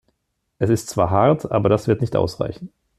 Es 0.57 0.71
ist 0.71 0.89
zwar 0.89 1.11
hart, 1.11 1.51
aber 1.51 1.69
das 1.69 1.87
wird 1.87 2.01
nicht 2.01 2.15
ausreichen. 2.15 2.73